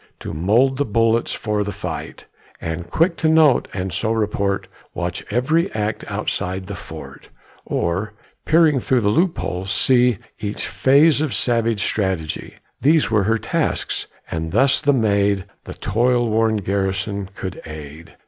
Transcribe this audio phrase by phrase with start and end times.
[0.21, 2.25] To mould the bullets for the fight,
[2.59, 7.29] And, quick to note and so report, Watch every act outside the fort;
[7.67, 14.07] Or, peering through the loopholes, see Each phase of savage strategy These were her tasks,
[14.31, 18.15] and thus the maid The toil worn garrison could aid.